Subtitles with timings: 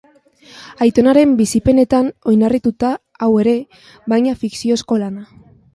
[0.85, 2.91] Aitonaren bizipenetan oinarrituta
[3.27, 3.57] hau ere,
[4.15, 5.29] baina fikziozko lana.